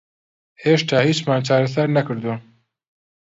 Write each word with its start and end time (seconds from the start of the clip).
هێشتا 0.63 0.97
هیچمان 1.07 1.41
چارەسەر 1.47 1.87
نەکردووە. 1.97 2.35